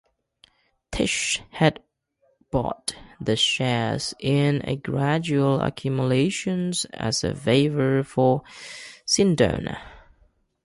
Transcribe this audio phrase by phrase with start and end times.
[0.91, 1.83] Tisch had
[2.49, 8.41] bought the shares in a gradual accumulation as a favor for
[9.05, 9.77] Sindona.